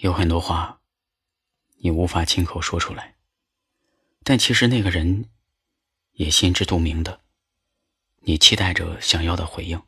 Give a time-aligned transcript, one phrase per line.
[0.00, 0.80] 有很多话，
[1.82, 3.16] 你无法亲口说出来，
[4.24, 5.26] 但其实那个人
[6.12, 7.20] 也心知肚明的。
[8.20, 9.82] 你期待着想要的回应，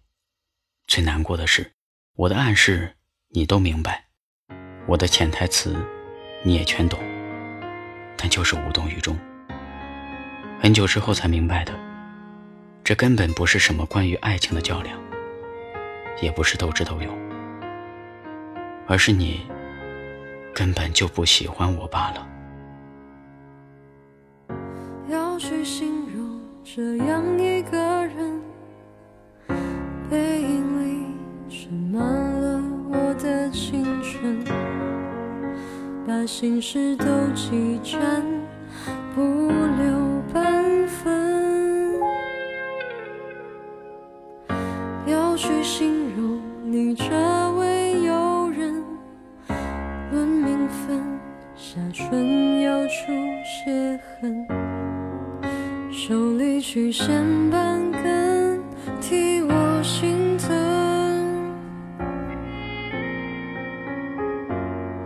[0.86, 1.72] 最难过的是，
[2.14, 2.94] 我的暗示
[3.28, 4.08] 你都明白，
[4.86, 5.74] 我的潜台词
[6.44, 7.00] 你也全懂，
[8.18, 9.18] 但就是无动于衷。
[10.60, 11.72] 很久之后才明白的，
[12.84, 15.02] 这根本不是什么关于爱情的较量，
[16.20, 17.18] 也不是斗智斗勇，
[18.86, 19.50] 而是你。
[20.54, 22.26] 根本就不喜欢我罢了。
[25.08, 28.40] 要去形容这样一个人，
[30.08, 31.06] 背影里
[31.48, 34.44] 盛满了我的青春，
[36.06, 38.22] 把心事都记占，
[39.14, 42.00] 不留半分。
[45.06, 46.01] 要去形容
[52.92, 53.10] 出
[53.42, 54.46] 血痕，
[55.90, 57.08] 手里曲线
[57.50, 58.60] 半根，
[59.00, 60.50] 替我心疼。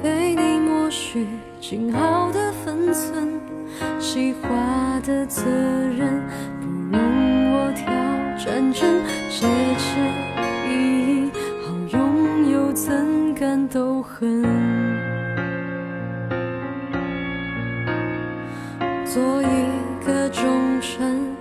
[0.03, 1.29] 被你默许
[1.61, 3.41] 静好的分寸，
[4.01, 4.49] 细化
[5.05, 5.45] 的责
[5.97, 6.25] 任，
[6.61, 7.87] 不容我挑
[8.37, 9.01] 战真
[9.31, 9.47] 切
[9.79, 9.97] 切
[10.69, 11.31] 意义，
[11.65, 14.66] 好拥有怎敢都恨。
[19.57, 21.35] 一个忠臣，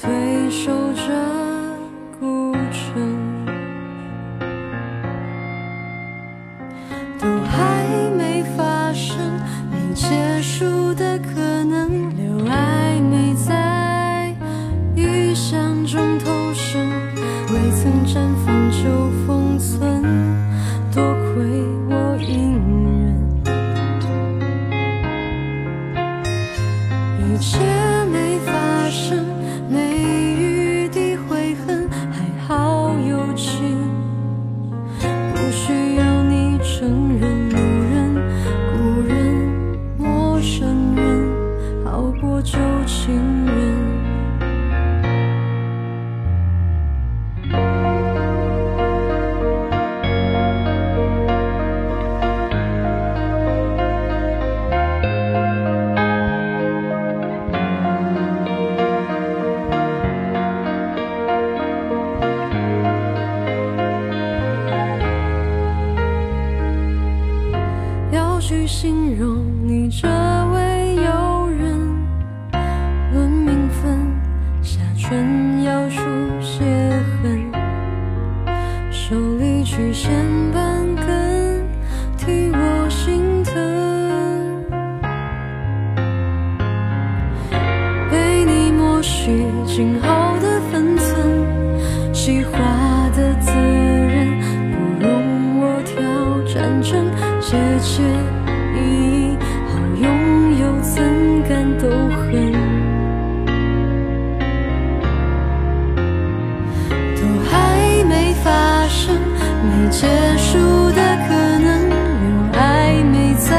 [0.00, 1.12] 退守着
[2.18, 3.46] 孤城，
[7.18, 7.84] 都还
[8.16, 9.16] 没发生，
[9.70, 14.34] 没结束的可能，留暧昧在
[14.94, 16.88] 预想中投生，
[17.50, 18.55] 未曾绽放。
[27.36, 27.58] 一切
[28.10, 29.22] 没发生，
[29.68, 29.78] 没
[30.38, 33.76] 余地悔恨，还好有情，
[35.34, 37.50] 不需要你承认。
[37.50, 37.58] 路
[37.92, 38.14] 人、
[38.72, 43.14] 故人、陌生人，好过旧情
[43.44, 44.05] 人。
[68.48, 72.06] 去形容你这位友人，
[73.12, 74.08] 论名分，
[74.62, 75.96] 下春要出
[76.40, 76.62] 血
[77.20, 77.50] 痕，
[78.92, 80.12] 手里曲线
[80.52, 81.66] 半根，
[82.16, 83.52] 替我心疼。
[88.08, 90.25] 被你默许静好
[97.96, 98.02] 却
[98.78, 99.34] 以
[99.68, 100.04] 后拥
[100.58, 101.02] 有怎
[101.48, 101.56] 敢。
[101.78, 102.52] 都恨，
[107.14, 107.52] 都还
[108.08, 108.12] 没
[108.42, 108.46] 发
[108.88, 109.14] 生，
[109.62, 110.58] 没结束
[110.90, 112.26] 的可能，留
[112.58, 112.60] 暧
[113.04, 113.50] 昧在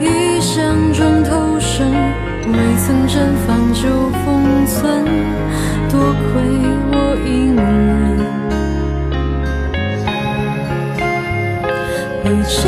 [0.00, 0.04] 预
[0.40, 0.58] 想
[0.92, 1.86] 中投生，
[2.46, 3.12] 未曾绽
[3.46, 3.82] 放就
[4.24, 4.26] 封
[4.66, 5.04] 存，
[5.90, 6.28] 多亏
[6.92, 6.94] 我
[7.24, 7.78] 隐忍，
[12.24, 12.58] 一切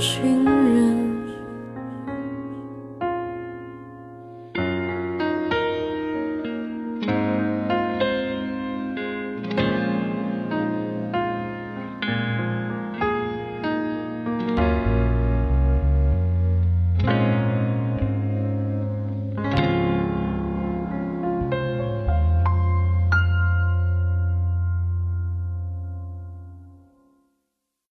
[0.00, 0.39] 寻，